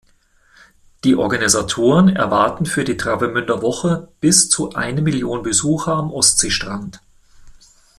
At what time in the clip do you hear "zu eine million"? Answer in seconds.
4.49-5.43